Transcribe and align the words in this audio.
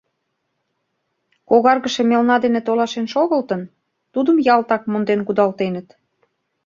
Когаргыше 1.49 2.03
мелна 2.09 2.35
дене 2.43 2.59
толашен 2.67 3.05
шогылтын, 3.13 3.61
тудым 4.13 4.37
ялтак 4.53 4.83
монден 4.91 5.19
кудалтеныт. 5.27 5.87